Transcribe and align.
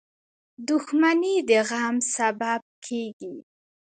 •دښمني 0.67 1.35
د 1.49 1.51
غم 1.69 1.95
سبب 2.15 2.61
کېږي. 2.85 3.35